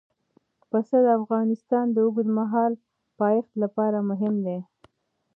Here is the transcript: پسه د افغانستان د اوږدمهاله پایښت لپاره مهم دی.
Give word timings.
پسه 0.69 0.97
د 1.05 1.07
افغانستان 1.19 1.85
د 1.91 1.97
اوږدمهاله 2.05 2.77
پایښت 3.19 3.51
لپاره 3.63 3.97
مهم 4.09 4.35
دی. 4.45 4.59